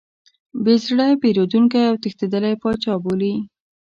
بې 0.63 0.75
زړه، 0.85 1.07
بېرندوکی 1.21 1.83
او 1.89 1.95
تښتېدلی 2.03 2.53
پاچا 2.61 2.93
بولي. 3.03 3.35